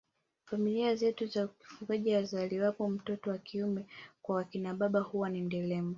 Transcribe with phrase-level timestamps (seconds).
[0.45, 3.85] Familia zetu za kifugaji azaliwapo mtoto wa kiume
[4.21, 5.89] kwa wakina baba huwa ni nderemo